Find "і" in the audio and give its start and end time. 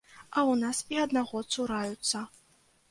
0.95-0.99